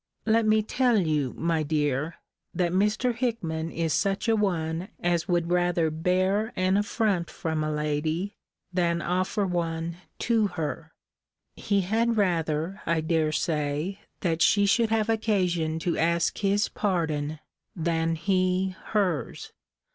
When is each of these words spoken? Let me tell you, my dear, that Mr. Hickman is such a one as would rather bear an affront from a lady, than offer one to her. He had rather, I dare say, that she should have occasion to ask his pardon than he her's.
Let 0.25 0.47
me 0.47 0.63
tell 0.63 0.97
you, 0.99 1.35
my 1.37 1.61
dear, 1.61 2.15
that 2.55 2.71
Mr. 2.71 3.13
Hickman 3.13 3.69
is 3.69 3.93
such 3.93 4.27
a 4.27 4.35
one 4.35 4.87
as 4.99 5.27
would 5.27 5.51
rather 5.51 5.91
bear 5.91 6.51
an 6.55 6.75
affront 6.75 7.29
from 7.29 7.63
a 7.63 7.71
lady, 7.71 8.35
than 8.73 9.03
offer 9.03 9.45
one 9.45 9.97
to 10.25 10.47
her. 10.57 10.91
He 11.55 11.81
had 11.81 12.17
rather, 12.17 12.81
I 12.87 13.01
dare 13.01 13.31
say, 13.31 13.99
that 14.21 14.41
she 14.41 14.65
should 14.65 14.89
have 14.89 15.07
occasion 15.07 15.77
to 15.77 15.95
ask 15.99 16.35
his 16.39 16.67
pardon 16.67 17.37
than 17.75 18.15
he 18.15 18.75
her's. 18.85 19.53